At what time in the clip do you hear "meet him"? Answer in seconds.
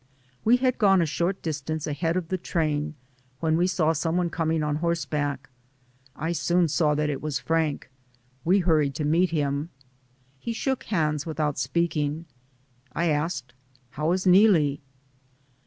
9.05-9.69